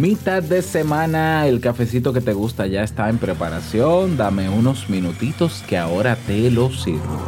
[0.00, 4.16] Mitad de semana, el cafecito que te gusta ya está en preparación.
[4.16, 7.20] Dame unos minutitos que ahora te lo sirvo.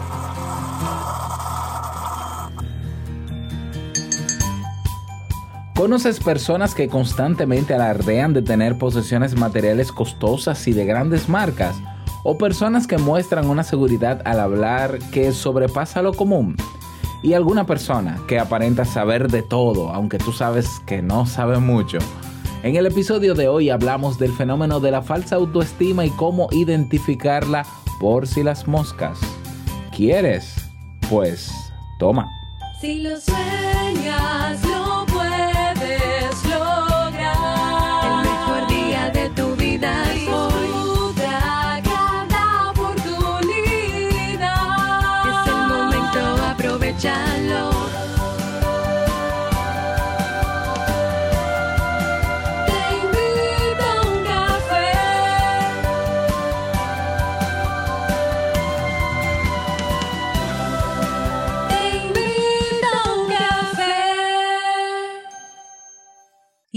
[5.75, 11.77] ¿Conoces personas que constantemente alardean de tener posesiones materiales costosas y de grandes marcas?
[12.25, 16.57] ¿O personas que muestran una seguridad al hablar que sobrepasa lo común?
[17.23, 21.99] ¿Y alguna persona que aparenta saber de todo, aunque tú sabes que no sabe mucho?
[22.63, 27.67] En el episodio de hoy hablamos del fenómeno de la falsa autoestima y cómo identificarla
[27.99, 29.19] por si las moscas.
[29.97, 30.55] ¿Quieres?
[31.11, 31.51] Pues
[31.99, 32.31] toma.
[32.81, 34.82] Si lo sueñas, lo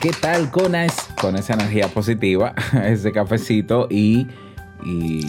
[0.00, 2.54] ¿Qué tal con, es- con esa energía positiva,
[2.84, 4.26] ese cafecito y,
[4.84, 5.20] y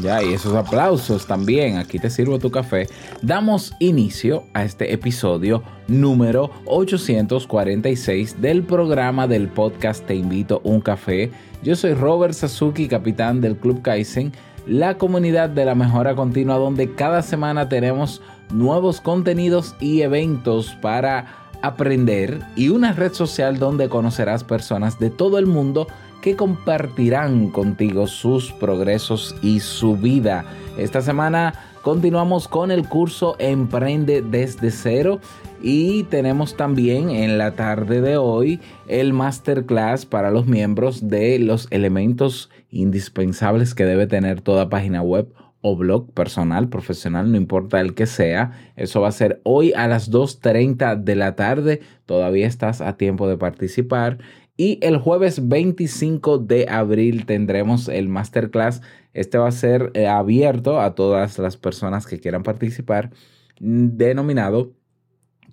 [0.00, 1.78] ya, y esos aplausos también?
[1.78, 2.86] Aquí te sirvo tu café.
[3.22, 11.30] Damos inicio a este episodio número 846 del programa del podcast Te invito un café.
[11.62, 14.32] Yo soy Robert Sasuki, capitán del Club Kaizen,
[14.66, 18.20] la comunidad de la mejora continua donde cada semana tenemos
[18.52, 25.38] nuevos contenidos y eventos para aprender y una red social donde conocerás personas de todo
[25.38, 25.86] el mundo
[26.20, 30.44] que compartirán contigo sus progresos y su vida.
[30.76, 35.20] Esta semana continuamos con el curso Emprende desde cero
[35.62, 41.68] y tenemos también en la tarde de hoy el masterclass para los miembros de los
[41.70, 45.28] elementos indispensables que debe tener toda página web
[45.68, 48.52] o blog personal, profesional, no importa el que sea.
[48.76, 51.80] Eso va a ser hoy a las 2.30 de la tarde.
[52.04, 54.18] Todavía estás a tiempo de participar.
[54.56, 58.80] Y el jueves 25 de abril tendremos el masterclass.
[59.12, 63.10] Este va a ser eh, abierto a todas las personas que quieran participar,
[63.58, 64.72] mm, denominado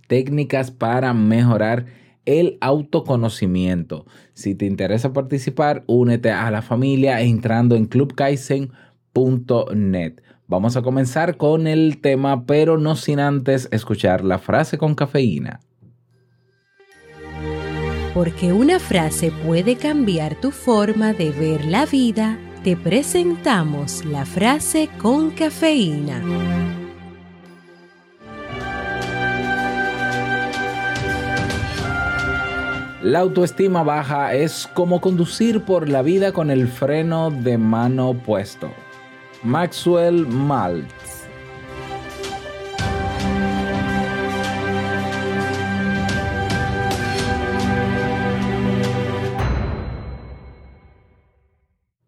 [0.07, 1.87] técnicas para mejorar
[2.25, 4.05] el autoconocimiento.
[4.35, 7.87] Si te interesa participar, únete a la familia entrando en
[10.47, 15.59] Vamos a comenzar con el tema, pero no sin antes escuchar la frase con cafeína.
[18.13, 24.89] Porque una frase puede cambiar tu forma de ver la vida, te presentamos la frase
[24.99, 26.21] con cafeína.
[33.01, 38.71] La autoestima baja es como conducir por la vida con el freno de mano puesto.
[39.43, 41.27] Maxwell Maltz.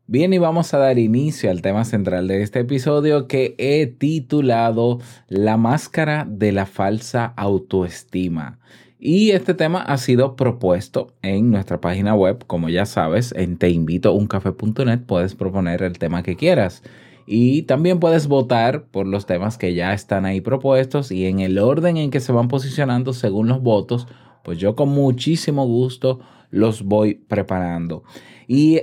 [0.08, 5.00] Bien, y vamos a dar inicio al tema central de este episodio que he titulado
[5.28, 8.60] La máscara de la falsa autoestima.
[8.98, 15.02] Y este tema ha sido propuesto en nuestra página web, como ya sabes, en teinvitouncafé.net
[15.06, 16.82] puedes proponer el tema que quieras.
[17.26, 21.58] Y también puedes votar por los temas que ya están ahí propuestos y en el
[21.58, 24.08] orden en que se van posicionando según los votos,
[24.44, 26.20] pues yo con muchísimo gusto
[26.52, 28.04] los voy preparando.
[28.48, 28.82] Y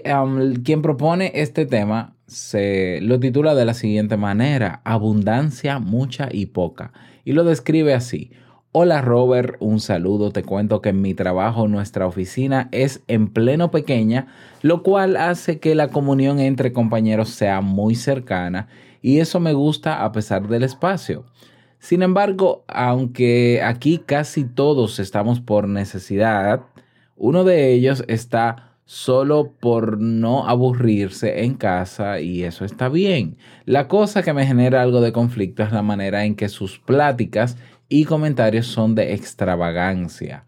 [0.64, 6.92] quien propone este tema se lo titula de la siguiente manera, Abundancia, mucha y poca.
[7.24, 8.32] Y lo describe así.
[8.74, 10.30] Hola Robert, un saludo.
[10.30, 14.28] Te cuento que en mi trabajo nuestra oficina es en pleno pequeña,
[14.62, 18.68] lo cual hace que la comunión entre compañeros sea muy cercana
[19.02, 21.26] y eso me gusta a pesar del espacio.
[21.80, 26.62] Sin embargo, aunque aquí casi todos estamos por necesidad,
[27.14, 33.36] uno de ellos está solo por no aburrirse en casa y eso está bien.
[33.66, 37.58] La cosa que me genera algo de conflicto es la manera en que sus pláticas
[37.92, 40.46] y comentarios son de extravagancia.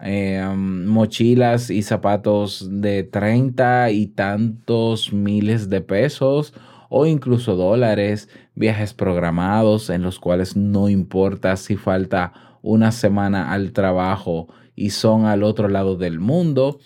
[0.00, 6.52] eh, mochilas y zapatos de 30 y tantos miles de pesos
[6.90, 13.72] o incluso dólares, viajes programados en los cuales no importa si falta una semana al
[13.72, 16.80] trabajo y son al otro lado del mundo.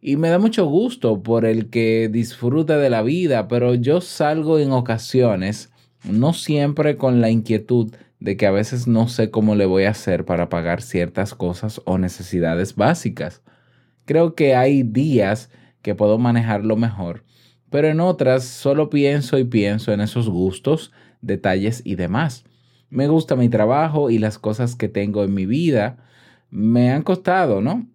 [0.00, 4.58] Y me da mucho gusto por el que disfrute de la vida, pero yo salgo
[4.58, 5.70] en ocasiones,
[6.02, 7.92] no siempre con la inquietud
[8.24, 11.82] de que a veces no sé cómo le voy a hacer para pagar ciertas cosas
[11.84, 13.42] o necesidades básicas.
[14.06, 15.50] Creo que hay días
[15.82, 17.22] que puedo manejarlo mejor,
[17.68, 20.90] pero en otras solo pienso y pienso en esos gustos,
[21.20, 22.46] detalles y demás.
[22.88, 25.98] Me gusta mi trabajo y las cosas que tengo en mi vida
[26.48, 27.86] me han costado, ¿no?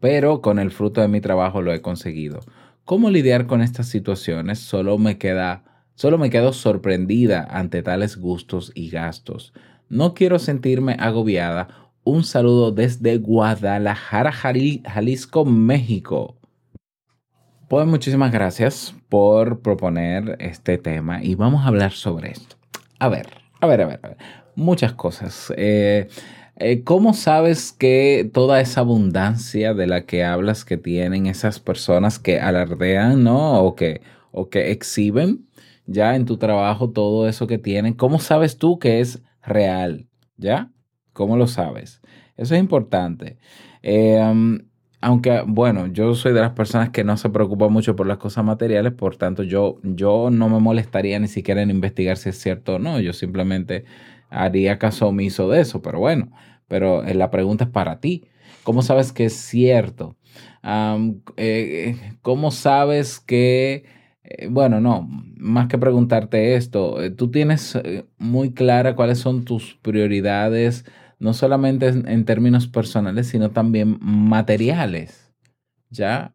[0.00, 2.40] Pero con el fruto de mi trabajo lo he conseguido.
[2.86, 4.60] ¿Cómo lidiar con estas situaciones?
[4.60, 9.54] Solo me queda Solo me quedo sorprendida ante tales gustos y gastos.
[9.88, 11.90] No quiero sentirme agobiada.
[12.04, 16.36] Un saludo desde Guadalajara, Jalisco, México.
[17.70, 22.56] Pues muchísimas gracias por proponer este tema y vamos a hablar sobre esto.
[22.98, 23.28] A ver,
[23.62, 24.18] a ver, a ver, a ver.
[24.54, 25.50] Muchas cosas.
[25.56, 26.08] Eh,
[26.56, 32.18] eh, ¿Cómo sabes que toda esa abundancia de la que hablas que tienen esas personas
[32.18, 33.62] que alardean, ¿no?
[33.62, 35.45] O que, o que exhiben,
[35.86, 37.94] ya en tu trabajo todo eso que tienen.
[37.94, 40.08] ¿Cómo sabes tú que es real?
[40.36, 40.70] ¿Ya?
[41.12, 42.00] ¿Cómo lo sabes?
[42.36, 43.38] Eso es importante.
[43.82, 44.20] Eh,
[45.00, 48.44] aunque, bueno, yo soy de las personas que no se preocupan mucho por las cosas
[48.44, 52.76] materiales, por tanto, yo, yo no me molestaría ni siquiera en investigar si es cierto
[52.76, 52.98] o no.
[53.00, 53.84] Yo simplemente
[54.30, 56.32] haría caso omiso de eso, pero bueno,
[56.66, 58.24] pero eh, la pregunta es para ti.
[58.64, 60.16] ¿Cómo sabes que es cierto?
[61.36, 63.84] Eh, ¿Cómo sabes que eh,
[64.50, 69.76] bueno, no, más que preguntarte esto, eh, tú tienes eh, muy clara cuáles son tus
[69.82, 70.84] prioridades,
[71.18, 75.32] no solamente en, términos personales, sino también materiales,
[75.90, 76.34] ¿ya?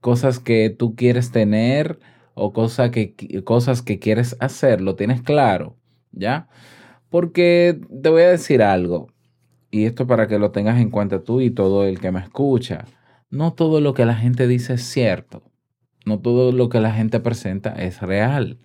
[0.00, 1.98] cosas que tú quieres tener
[2.34, 2.52] o
[2.92, 5.76] que, cosas que quieres hacer, lo tienes claro,
[6.12, 6.48] ¿ya?
[7.10, 9.08] Porque te voy a decir algo,
[9.70, 12.84] y esto para que lo tengas en cuenta tú y todo el que me escucha,
[13.30, 15.42] no todo lo que la gente dice es cierto.
[16.04, 18.58] No todo lo que la gente presenta es real.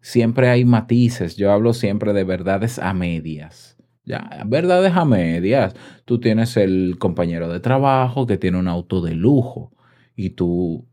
[0.00, 1.36] Siempre hay matices.
[1.36, 3.76] Yo hablo siempre de verdades a medias.
[4.04, 5.74] Ya, verdades a medias.
[6.04, 9.72] Tú tienes el compañero de trabajo que tiene un auto de lujo
[10.16, 10.86] y tú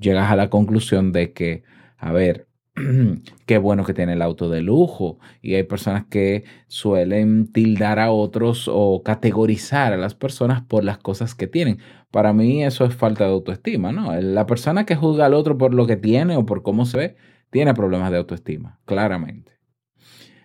[0.00, 1.62] llegas a la conclusión de que,
[1.96, 2.48] a ver,
[3.46, 5.18] qué bueno que tiene el auto de lujo.
[5.42, 10.98] Y hay personas que suelen tildar a otros o categorizar a las personas por las
[10.98, 11.78] cosas que tienen.
[12.10, 14.14] Para mí eso es falta de autoestima, ¿no?
[14.20, 17.16] La persona que juzga al otro por lo que tiene o por cómo se ve,
[17.50, 19.52] tiene problemas de autoestima, claramente.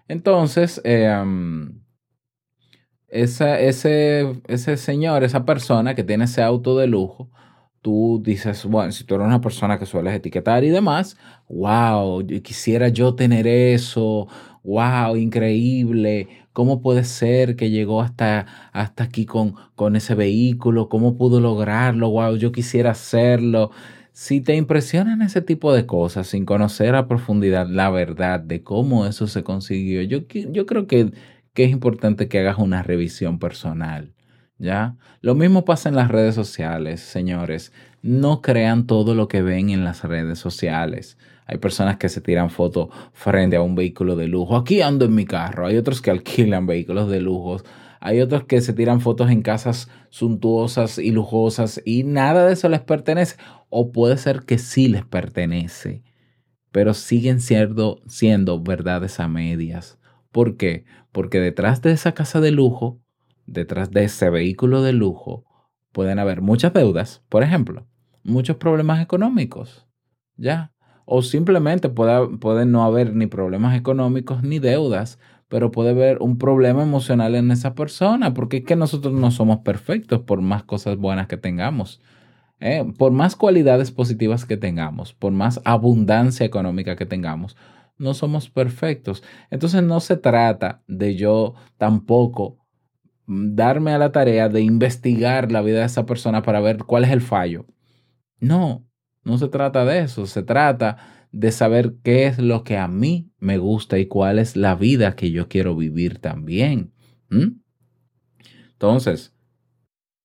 [0.07, 1.81] Entonces, em,
[3.07, 3.69] ese,
[4.47, 7.29] ese señor, esa persona que tiene ese auto de lujo,
[7.81, 11.17] tú dices, bueno, si tú eres una persona que sueles etiquetar y demás,
[11.49, 14.27] wow, quisiera yo tener eso,
[14.63, 20.89] wow, increíble, ¿cómo puede ser que llegó hasta, hasta aquí con, con ese vehículo?
[20.89, 22.09] ¿Cómo pudo lograrlo?
[22.09, 23.71] Wow, yo quisiera hacerlo.
[24.13, 29.05] Si te impresionan ese tipo de cosas sin conocer a profundidad la verdad de cómo
[29.05, 31.11] eso se consiguió, yo, yo creo que,
[31.53, 34.13] que es importante que hagas una revisión personal
[34.61, 34.95] ¿ya?
[35.21, 37.73] Lo mismo pasa en las redes sociales, señores.
[38.03, 41.17] No crean todo lo que ven en las redes sociales.
[41.45, 44.55] Hay personas que se tiran fotos frente a un vehículo de lujo.
[44.55, 45.67] Aquí ando en mi carro.
[45.67, 47.61] Hay otros que alquilan vehículos de lujo.
[47.99, 52.69] Hay otros que se tiran fotos en casas suntuosas y lujosas y nada de eso
[52.69, 53.37] les pertenece.
[53.69, 56.03] O puede ser que sí les pertenece,
[56.71, 59.99] pero siguen siendo, siendo verdades a medias.
[60.31, 60.85] ¿Por qué?
[61.11, 63.01] Porque detrás de esa casa de lujo
[63.51, 65.45] detrás de ese vehículo de lujo
[65.91, 67.87] pueden haber muchas deudas, por ejemplo,
[68.23, 69.87] muchos problemas económicos,
[70.37, 70.71] ¿ya?
[71.05, 76.37] O simplemente puede, puede no haber ni problemas económicos ni deudas, pero puede haber un
[76.37, 80.97] problema emocional en esa persona, porque es que nosotros no somos perfectos por más cosas
[80.97, 82.01] buenas que tengamos.
[82.61, 82.85] ¿eh?
[82.97, 87.57] Por más cualidades positivas que tengamos, por más abundancia económica que tengamos,
[87.97, 89.23] no somos perfectos.
[89.49, 92.57] Entonces no se trata de yo tampoco
[93.27, 97.11] darme a la tarea de investigar la vida de esa persona para ver cuál es
[97.11, 97.65] el fallo.
[98.39, 98.85] No,
[99.23, 100.97] no se trata de eso, se trata
[101.31, 105.15] de saber qué es lo que a mí me gusta y cuál es la vida
[105.15, 106.91] que yo quiero vivir también.
[108.73, 109.33] Entonces,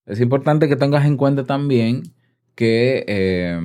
[0.06, 2.02] es importante que tengas en cuenta también
[2.54, 3.60] que eh,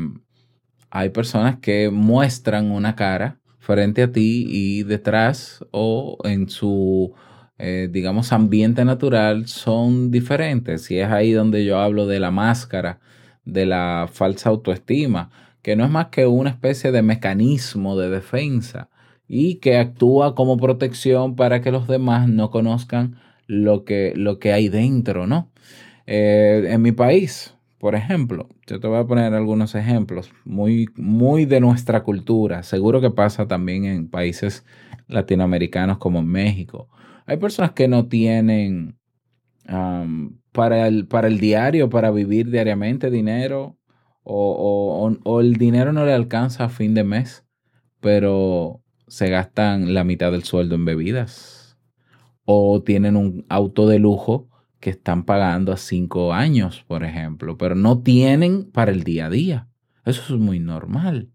[0.90, 7.16] hay personas que muestran una cara frente a ti y detrás o en su
[7.64, 10.90] eh, digamos, ambiente natural son diferentes.
[10.90, 13.00] Y es ahí donde yo hablo de la máscara,
[13.46, 15.30] de la falsa autoestima,
[15.62, 18.90] que no es más que una especie de mecanismo de defensa
[19.28, 23.16] y que actúa como protección para que los demás no conozcan
[23.48, 25.52] lo que, lo que hay dentro, ¿no?
[26.08, 31.46] Eh, en mi país, por ejemplo, yo te voy a poner algunos ejemplos muy, muy
[31.46, 32.64] de nuestra cultura.
[32.64, 34.66] Seguro que pasa también en países
[35.08, 36.90] latinoamericanos como México.
[37.26, 38.98] Hay personas que no tienen
[40.52, 43.78] para, el, para el diario, para vivir diariamente dinero,
[44.24, 44.56] o,
[45.04, 47.46] o, o el dinero no le alcanza a fin de mes,
[48.00, 51.78] pero se gastan la mitad del sueldo en bebidas.
[52.46, 57.76] O tienen un auto de lujo que están pagando a cinco años, por ejemplo, pero
[57.76, 59.70] no tienen para el día a día.
[60.06, 61.30] Eso es muy normal,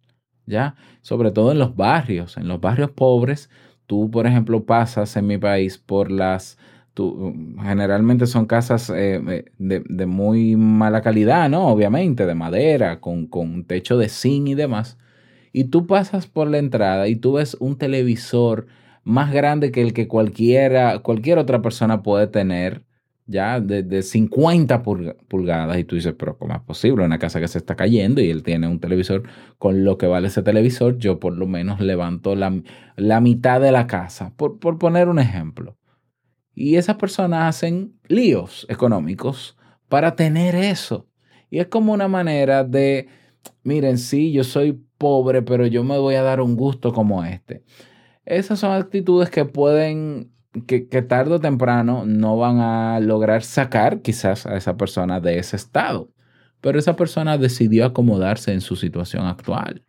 [0.47, 0.75] ¿ya?
[1.01, 2.37] Sobre todo en los barrios.
[2.37, 3.49] En los barrios pobres,
[3.87, 6.59] tú, por ejemplo, pasas en mi país por las...
[7.63, 11.69] Generalmente son casas eh, de, de, muy mala calidad, ¿no?
[11.69, 14.99] Obviamente, de madera, con, con techo de zinc y demás.
[15.53, 18.67] Y tú pasas por la entrada y tú ves un televisor
[19.05, 22.85] más grande que el que cualquiera, cualquier otra persona puede tener
[23.27, 27.05] ya de, de 50 pulgadas y tú dices, pero ¿cómo es posible?
[27.05, 29.25] Una casa que se está cayendo y él tiene un televisor
[29.59, 32.63] con lo que vale ese televisor, yo por lo menos levanto la,
[32.97, 35.77] la mitad de la casa, por, por poner un ejemplo.
[36.59, 39.59] Y esas personas hacen líos económicos
[39.91, 41.07] para tener eso.
[41.51, 43.09] Y es como una manera de,
[43.63, 47.63] miren, sí, yo soy pobre, pero yo me voy a dar un gusto como este.
[48.25, 50.33] Esas son actitudes que pueden
[50.67, 55.39] que, que, tarde o temprano no van a lograr sacar quizás a esa persona de
[55.39, 56.11] ese estado.
[56.63, 59.85] Pero esa persona decidió acomodarse en su situación actual,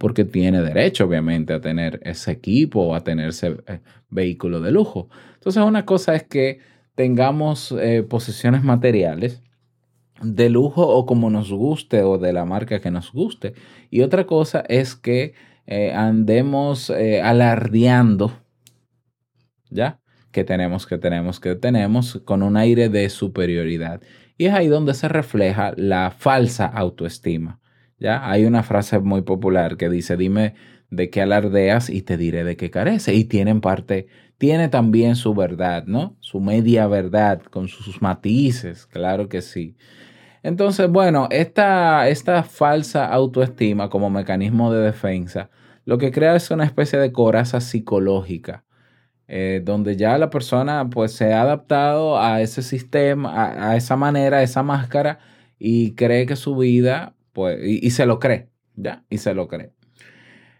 [0.00, 4.72] porque tiene derecho obviamente a tener ese equipo o a tener ese eh, vehículo de
[4.72, 5.10] lujo.
[5.34, 6.60] Entonces una cosa es que
[6.94, 9.42] tengamos eh, posesiones materiales
[10.22, 13.52] de lujo o como nos guste o de la marca que nos guste.
[13.90, 15.34] Y otra cosa es que
[15.66, 18.32] eh, andemos eh, alardeando,
[19.68, 20.00] ¿ya?
[20.32, 24.00] que tenemos, que tenemos, que tenemos, con un aire de superioridad.
[24.38, 27.59] Y es ahí donde se refleja la falsa autoestima.
[28.00, 28.28] ¿Ya?
[28.28, 30.54] Hay una frase muy popular que dice, dime
[30.90, 33.14] de qué alardeas y te diré de qué carece.
[33.14, 36.16] Y tiene en parte, tiene también su verdad, ¿no?
[36.20, 39.76] Su media verdad, con sus matices, claro que sí.
[40.42, 45.50] Entonces, bueno, esta, esta falsa autoestima como mecanismo de defensa,
[45.84, 48.64] lo que crea es una especie de coraza psicológica
[49.32, 54.38] eh, donde ya la persona pues se ha adaptado a ese sistema, a, esa manera,
[54.38, 55.20] a esa máscara
[55.56, 59.04] y cree que su vida, pues, y, y se lo cree, ¿ya?
[59.10, 59.72] Y se lo cree.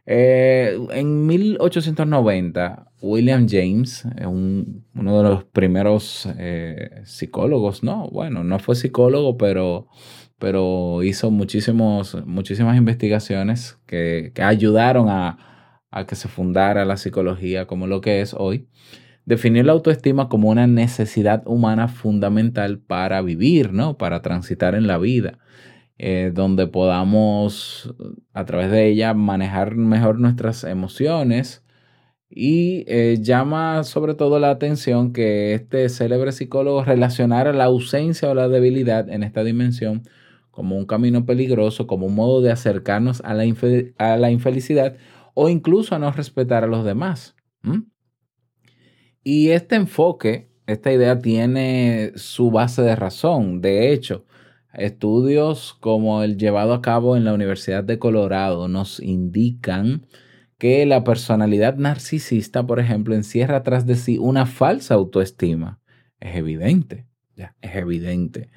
[0.06, 8.08] Eh, en 1890, William James, un, uno de los primeros eh, psicólogos, ¿no?
[8.10, 9.86] Bueno, no fue psicólogo, pero,
[10.38, 15.38] pero hizo muchísimos, muchísimas investigaciones que, que ayudaron a,
[15.90, 18.66] a que se fundara la psicología como lo que es hoy,
[19.26, 23.96] definió la autoestima como una necesidad humana fundamental para vivir, ¿no?
[23.96, 25.38] Para transitar en la vida,
[26.02, 27.94] eh, donde podamos
[28.32, 31.62] a través de ella manejar mejor nuestras emociones
[32.30, 38.34] y eh, llama sobre todo la atención que este célebre psicólogo relacionara la ausencia o
[38.34, 40.04] la debilidad en esta dimensión
[40.50, 43.44] como un camino peligroso, como un modo de acercarnos a la,
[44.30, 44.96] infelicidad
[45.34, 47.36] o incluso a no respetar a los demás.
[49.22, 53.60] Y este enfoque, esta idea tiene su base de razón.
[53.60, 54.24] De hecho,
[54.74, 60.06] estudios como el llevado a cabo en la Universidad de Colorado nos indican
[60.58, 65.80] que la personalidad narcisista, por ejemplo, encierra tras de sí una falsa autoestima.
[66.20, 68.50] Es evidente, ya, es evidente.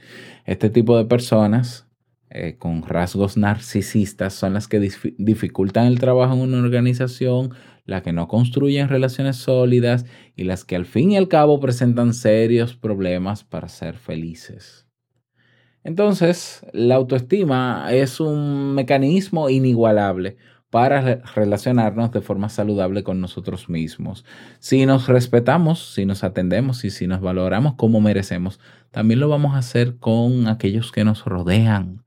[0.46, 1.88] Este tipo de personas
[2.30, 7.54] eh, con rasgos narcisistas son las que dif dificultan el trabajo en una organización,
[7.86, 10.06] las que no construyen relaciones sólidas
[10.36, 14.83] y las que al fin y al cabo presentan serios problemas para ser felices.
[15.84, 20.38] Entonces, la autoestima es un mecanismo inigualable
[20.70, 24.26] para relacionarnos de forma saludable con nosotros mismos.
[24.60, 28.60] Si nos respetamos, si nos atendemos y si nos valoramos como merecemos,
[28.90, 32.04] también lo vamos a hacer con aquellos que nos rodean,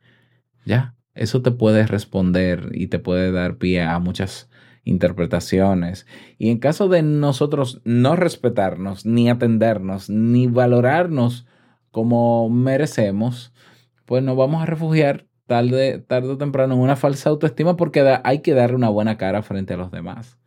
[0.64, 4.50] ya, eso te puede responder y te puede dar pie a muchas
[4.84, 6.06] interpretaciones.
[6.38, 11.46] Y en caso de nosotros no respetarnos, ni atendernos, ni valorarnos
[11.96, 13.54] como merecemos,
[14.04, 18.40] pues nos vamos a refugiar tarde, tarde o temprano en una falsa autoestima porque hay
[18.40, 20.38] que darle una buena cara frente a los demás.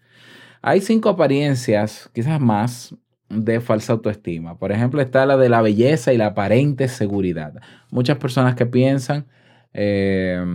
[0.61, 2.95] Hay cinco apariencias, quizás más,
[3.29, 4.59] de falsa autoestima.
[4.59, 7.55] Por ejemplo, está la de la belleza y la aparente seguridad.
[7.89, 9.25] Muchas personas que piensan,
[9.73, 10.45] eh,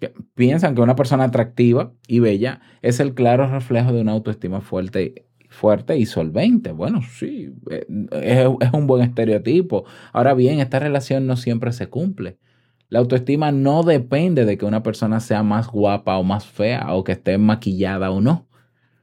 [0.00, 4.62] que piensan que una persona atractiva y bella es el claro reflejo de una autoestima
[4.62, 6.72] fuerte, fuerte y solvente.
[6.72, 9.84] Bueno, sí, eh, es, es un buen estereotipo.
[10.12, 12.38] Ahora bien, esta relación no siempre se cumple.
[12.90, 17.04] La autoestima no depende de que una persona sea más guapa o más fea o
[17.04, 18.48] que esté maquillada o no.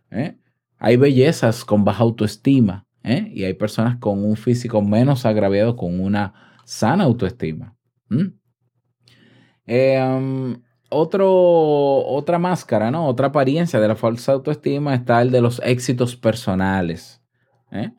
[0.10, 0.38] ¿eh?
[0.80, 3.32] Hay bellezas con baja autoestima ¿eh?
[3.34, 6.34] y hay personas con un físico menos agraviado con una
[6.66, 7.76] sana autoestima.
[9.68, 13.08] Eh, um, otro, otra máscara, ¿no?
[13.08, 17.22] Otra apariencia de la falsa autoestima está el de los éxitos personales.
[17.72, 17.92] ¿eh?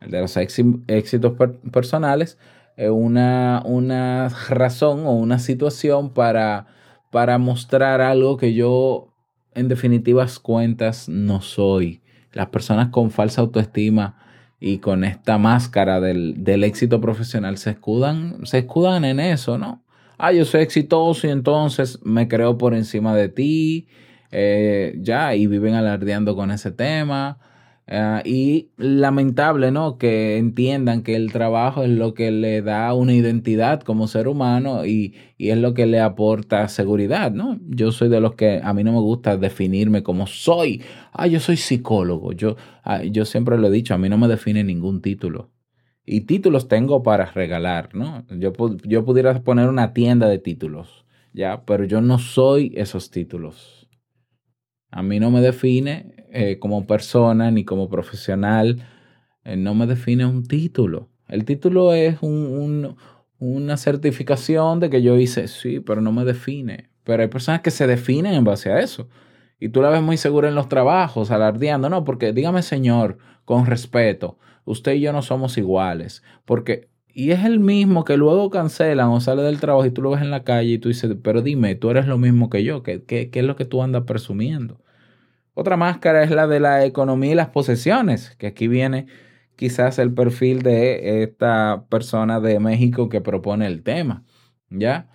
[0.00, 2.38] El de los éxi- éxitos per- personales
[2.76, 6.66] es una, una razón o una situación para,
[7.10, 9.14] para mostrar algo que yo,
[9.54, 12.02] en definitivas cuentas, no soy.
[12.32, 14.18] Las personas con falsa autoestima
[14.58, 19.83] y con esta máscara del, del éxito profesional se escudan, se escudan en eso, ¿no?
[20.18, 23.88] Ah, yo soy exitoso y entonces me creo por encima de ti,
[24.30, 27.38] eh, ya, y viven alardeando con ese tema.
[27.86, 29.98] Ah, y lamentable, ¿no?
[29.98, 34.86] Que entiendan que el trabajo es lo que le da una identidad como ser humano
[34.86, 37.58] y, y es lo que le aporta seguridad, ¿no?
[37.68, 40.82] Yo soy de los que a mí no me gusta definirme como soy.
[41.12, 42.32] Ah, yo soy psicólogo.
[42.32, 45.50] Yo, ah, yo siempre lo he dicho, a mí no me define ningún título.
[46.06, 48.26] Y títulos tengo para regalar, ¿no?
[48.30, 48.52] Yo,
[48.84, 51.64] yo pudiera poner una tienda de títulos, ¿ya?
[51.64, 53.88] Pero yo no soy esos títulos.
[54.90, 58.84] A mí no me define eh, como persona ni como profesional,
[59.44, 61.08] eh, no me define un título.
[61.28, 62.96] El título es un-
[63.38, 66.90] una certificación de que yo hice, sí, pero no me define.
[67.04, 69.08] Pero hay personas que se definen en base a eso.
[69.60, 73.66] Y tú la ves muy segura en los trabajos, alardeando, no, porque dígame señor, con
[73.66, 76.22] respeto, usted y yo no somos iguales.
[76.44, 80.10] Porque, y es el mismo que luego cancelan o sale del trabajo y tú lo
[80.10, 82.82] ves en la calle y tú dices, pero dime, tú eres lo mismo que yo,
[82.82, 84.80] ¿qué, qué, qué es lo que tú andas presumiendo?
[85.54, 89.06] Otra máscara es la de la economía y las posesiones, que aquí viene
[89.56, 94.24] quizás el perfil de esta persona de México que propone el tema,
[94.70, 95.08] ¿ya?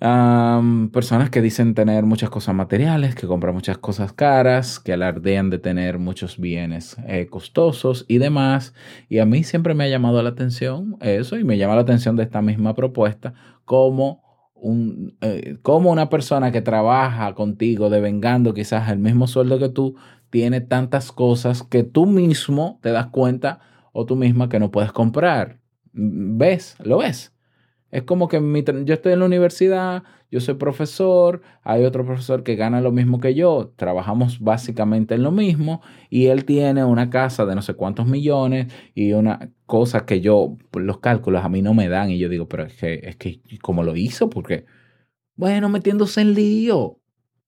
[0.00, 5.58] Personas que dicen tener muchas cosas materiales, que compran muchas cosas caras, que alardean de
[5.58, 8.72] tener muchos bienes eh, costosos y demás.
[9.10, 12.16] Y a mí siempre me ha llamado la atención eso y me llama la atención
[12.16, 13.34] de esta misma propuesta
[13.66, 14.22] como,
[14.54, 19.96] un, eh, como una persona que trabaja contigo devengando quizás el mismo sueldo que tú,
[20.30, 23.60] tiene tantas cosas que tú mismo te das cuenta
[23.92, 25.60] o tú misma que no puedes comprar.
[25.92, 26.76] ¿Ves?
[26.82, 27.34] ¿Lo ves?
[27.90, 28.40] Es como que
[28.84, 33.18] yo estoy en la universidad, yo soy profesor, hay otro profesor que gana lo mismo
[33.18, 37.74] que yo, trabajamos básicamente en lo mismo y él tiene una casa de no sé
[37.74, 42.10] cuántos millones y una cosa que yo, pues, los cálculos a mí no me dan
[42.10, 44.30] y yo digo, pero es que, es que, ¿cómo lo hizo?
[44.30, 44.66] Porque,
[45.34, 47.00] bueno, metiéndose en lío,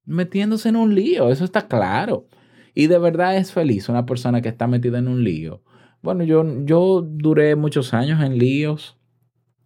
[0.04, 2.26] metiéndose en un lío, eso está claro.
[2.74, 5.62] Y de verdad es feliz una persona que está metida en un lío.
[6.02, 8.98] Bueno, yo, yo duré muchos años en líos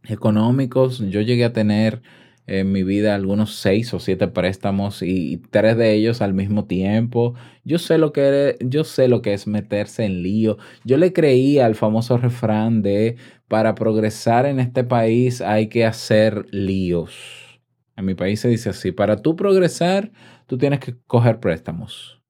[0.09, 0.99] económicos.
[1.11, 2.03] Yo llegué a tener
[2.47, 7.35] en mi vida algunos seis o siete préstamos y, tres de ellos al mismo tiempo.
[7.65, 10.57] Yo sé lo que era- yo sé lo que es meterse en lío.
[10.85, 13.17] Yo le creía al famoso refrán de
[13.49, 17.61] para progresar en este país hay que hacer líos.
[17.97, 20.13] En mi país se dice así, para tú progresar,
[20.47, 22.21] tú tienes que coger préstamos.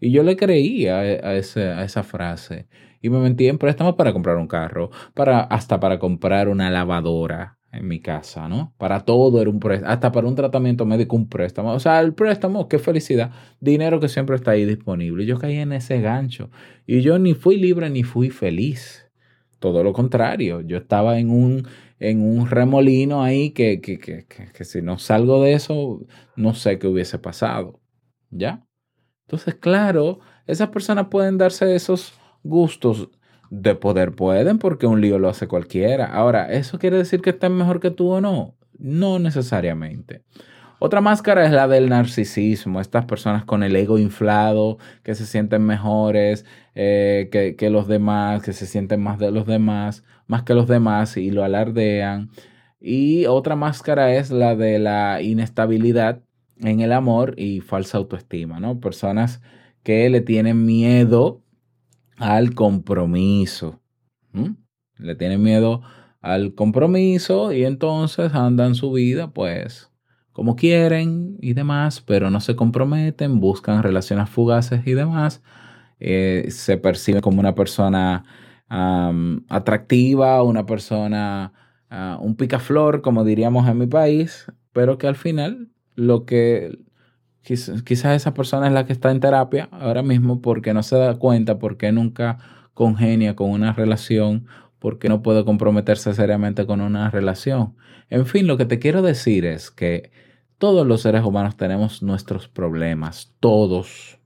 [0.00, 2.66] Y yo le creí a, a ese- a esa frase.
[3.02, 7.58] Y me metí en préstamos para comprar un carro, para, hasta para comprar una lavadora
[7.72, 8.74] en mi casa, ¿no?
[8.78, 11.72] Para todo era un préstamo, hasta para un tratamiento médico un préstamo.
[11.72, 15.26] O sea, el préstamo, qué felicidad, dinero que siempre está ahí disponible.
[15.26, 16.50] Yo caí en ese gancho.
[16.86, 19.10] Y yo ni fui libre ni fui feliz.
[19.58, 21.66] Todo lo contrario, yo estaba en un,
[21.98, 26.00] en un remolino ahí que, que, que, que si no salgo de eso,
[26.36, 27.80] no sé qué hubiese pasado.
[28.30, 28.64] ¿Ya?
[29.26, 32.12] Entonces, claro, esas personas pueden darse esos
[32.42, 33.08] gustos
[33.50, 36.06] de poder, pueden, porque un lío lo hace cualquiera.
[36.06, 38.54] Ahora, ¿eso quiere decir que estén mejor que tú o no?
[38.78, 40.22] No necesariamente.
[40.78, 45.62] Otra máscara es la del narcisismo, estas personas con el ego inflado, que se sienten
[45.62, 50.54] mejores eh, que, que los demás, que se sienten más de los demás, más que
[50.54, 52.30] los demás y lo alardean.
[52.80, 56.22] Y otra máscara es la de la inestabilidad
[56.58, 58.80] en el amor y falsa autoestima, ¿no?
[58.80, 59.40] Personas
[59.82, 61.41] que le tienen miedo
[62.22, 63.80] al compromiso.
[64.98, 65.82] Le tienen miedo
[66.20, 69.90] al compromiso y entonces andan su vida pues
[70.32, 75.42] como quieren y demás, pero no se comprometen, buscan relaciones fugaces y demás.
[76.00, 78.24] eh, se percibe como una persona
[79.48, 81.52] atractiva, una persona,
[81.90, 86.78] ah, un picaflor, como diríamos en mi país, pero que al final lo que
[87.44, 90.96] quiz- quizás esa persona es la que está en terapia ahora mismo porque no se
[90.96, 92.38] da cuenta, porque nunca
[92.74, 94.46] congenia con una relación,
[94.78, 97.76] porque no puede comprometerse seriamente con una relación.
[98.10, 100.10] En fin, lo que te quiero decir es que
[100.58, 104.18] todos los seres humanos tenemos nuestros problemas, todos.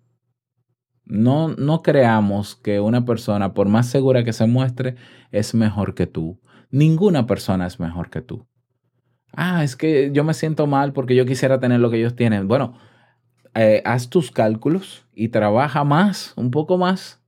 [1.05, 4.97] No, no creamos que una persona, por más segura que se muestre,
[5.31, 6.41] es mejor que tú.
[6.71, 8.47] Ninguna persona es mejor que tú.
[9.33, 12.49] Ah, es que yo me siento mal porque yo quisiera tener lo que ellos tienen.
[12.49, 12.79] Bueno,
[13.57, 17.23] eh, haz tus cálculos y trabaja más, un poco más.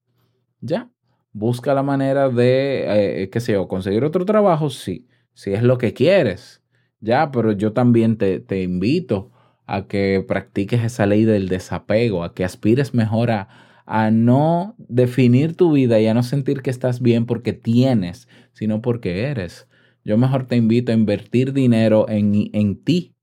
[0.61, 0.91] Ya.
[1.33, 5.79] Busca la manera de, eh, qué sé yo, conseguir otro trabajo, sí, si es lo
[5.79, 6.63] que quieres.
[7.01, 9.31] Ya, pero yo también te, te invito
[9.67, 13.49] a que practiques esa ley del desapego, a que aspires mejor a,
[13.87, 18.83] a no definir tu vida y a no sentir que estás bien porque tienes, sino
[18.83, 19.69] porque eres.
[20.05, 23.15] Yo mejor te invito a invertir dinero en, en ti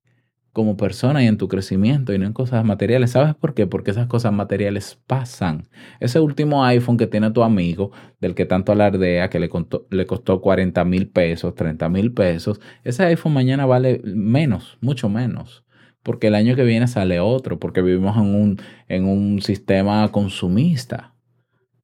[0.56, 3.12] como persona y en tu crecimiento y no en cosas materiales.
[3.12, 3.68] ¿Sabes por qué?
[3.68, 5.68] Porque esas cosas materiales pasan.
[6.00, 7.92] Ese último iPhone que tiene tu amigo,
[8.22, 12.62] del que tanto alardea, que le costó, le costó 40 mil pesos, 30 mil pesos,
[12.86, 15.66] ese iPhone mañana vale menos, mucho menos.
[16.02, 21.16] Porque el año que viene sale otro, porque vivimos en un, en un sistema consumista.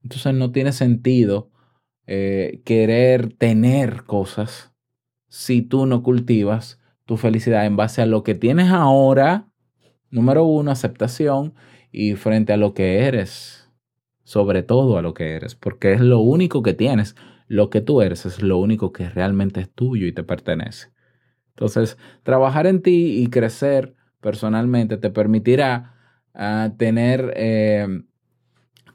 [0.01, 1.51] Entonces no tiene sentido
[2.07, 4.71] eh, querer tener cosas
[5.27, 9.47] si tú no cultivas tu felicidad en base a lo que tienes ahora,
[10.09, 11.53] número uno, aceptación,
[11.91, 13.69] y frente a lo que eres,
[14.23, 17.15] sobre todo a lo que eres, porque es lo único que tienes,
[17.47, 20.89] lo que tú eres es lo único que realmente es tuyo y te pertenece.
[21.49, 25.95] Entonces, trabajar en ti y crecer personalmente te permitirá
[26.33, 28.03] uh, tener eh,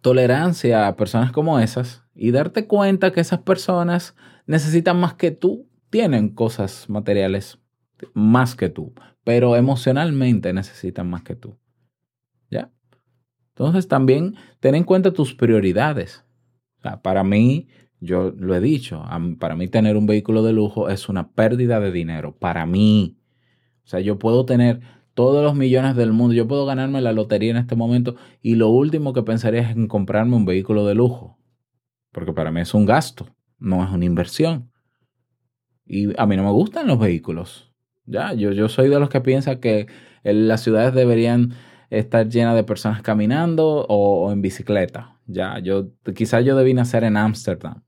[0.00, 4.16] tolerancia a personas como esas y darte cuenta que esas personas
[4.46, 7.58] necesitan más que tú, tienen cosas materiales
[8.14, 11.58] más que tú, pero emocionalmente necesitan más que tú.
[12.50, 12.70] ¿Ya?
[13.48, 16.24] Entonces también ten en cuenta tus prioridades.
[16.78, 17.68] O sea, para mí,
[18.00, 19.04] yo lo he dicho,
[19.38, 22.36] para mí tener un vehículo de lujo es una pérdida de dinero.
[22.36, 23.18] Para mí.
[23.84, 24.80] O sea, yo puedo tener
[25.14, 28.68] todos los millones del mundo, yo puedo ganarme la lotería en este momento y lo
[28.68, 31.38] último que pensaría es en comprarme un vehículo de lujo.
[32.12, 33.26] Porque para mí es un gasto,
[33.58, 34.70] no es una inversión.
[35.86, 37.72] Y a mí no me gustan los vehículos.
[38.06, 39.88] Ya, yo, yo soy de los que piensa que
[40.22, 41.54] las ciudades deberían
[41.90, 45.18] estar llenas de personas caminando o, en bicicleta.
[45.26, 47.82] Ya, yo quizás yo debí nacer en Ámsterdam.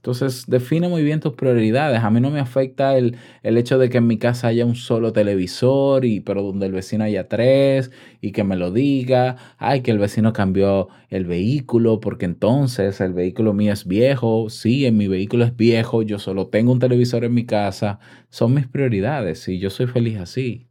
[0.00, 2.02] Entonces, define muy bien tus prioridades.
[2.02, 4.74] A mí no me afecta el, el, hecho de que en mi casa haya un
[4.74, 7.90] solo televisor, y, pero donde el vecino haya tres,
[8.22, 9.36] y que me lo diga.
[9.58, 14.48] Ay, que el vecino cambió el vehículo, porque entonces el vehículo mío es viejo.
[14.48, 18.00] Sí, en mi vehículo es viejo, yo solo tengo un televisor en mi casa.
[18.30, 20.68] Son mis prioridades y yo soy feliz así.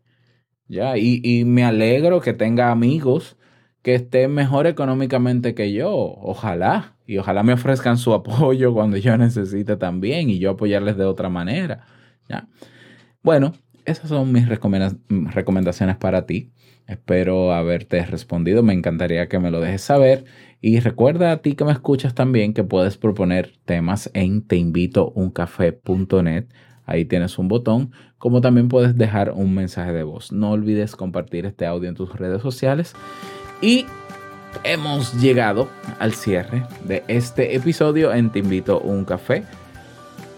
[0.68, 3.38] Ya, y, y me alegro que tenga amigos
[3.84, 5.92] que estén mejor económicamente que yo.
[5.92, 6.99] Ojalá.
[7.10, 11.28] Y ojalá me ofrezcan su apoyo cuando yo necesite también y yo apoyarles de otra
[11.28, 11.88] manera.
[12.30, 12.48] ¿ya?
[13.24, 16.52] Bueno, esas son mis recomenda recomendaciones para ti.
[16.86, 18.62] Espero haberte respondido.
[18.62, 20.26] Me encantaría que me lo dejes saber.
[20.62, 26.46] Y recuerda a ti que me escuchas también que puedes proponer temas en teinvitouncafé.net.
[26.86, 30.32] Ahí tienes un botón, como también puedes dejar un mensaje de voz.
[30.32, 32.94] No olvides compartir este audio en tus redes sociales.
[33.64, 33.88] Y
[34.64, 39.44] hemos llegado al cierre de este episodio en Te invito a un café.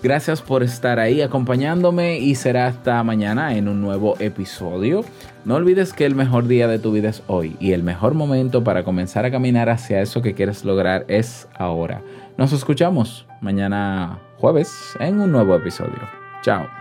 [0.03, 5.05] Gracias por estar ahí acompañándome y será hasta mañana en un nuevo episodio.
[5.45, 8.63] No olvides que el mejor día de tu vida es hoy y el mejor momento
[8.63, 12.01] para comenzar a caminar hacia eso que quieres lograr es ahora.
[12.37, 15.99] Nos escuchamos mañana jueves en un nuevo episodio.
[16.41, 16.80] Chao.